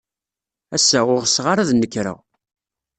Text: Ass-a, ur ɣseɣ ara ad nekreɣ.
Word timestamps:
Ass-a, 0.75 0.99
ur 1.13 1.19
ɣseɣ 1.25 1.45
ara 1.51 1.61
ad 1.63 1.71
nekreɣ. 1.75 2.19